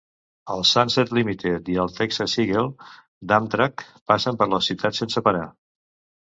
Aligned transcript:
El 0.51 0.63
"Sunset 0.67 1.11
Limited" 1.17 1.69
i 1.73 1.77
el 1.83 1.93
"Texas 1.97 2.33
Eagle" 2.45 2.63
d'Amtrak 3.33 3.85
passen 4.13 4.41
per 4.41 4.49
la 4.55 4.63
ciutat 4.71 4.99
sense 5.03 5.25
parar. 5.31 5.45